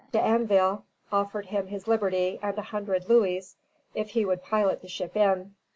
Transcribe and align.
D'Anville 0.11 0.83
offered 1.11 1.45
him 1.45 1.67
his 1.67 1.87
liberty 1.87 2.39
and 2.41 2.57
a 2.57 2.61
hundred 2.63 3.07
louis 3.07 3.55
if 3.93 4.09
he 4.09 4.25
would 4.25 4.41
pilot 4.41 4.81
the 4.81 4.87
ship 4.87 5.15
in. 5.15 5.53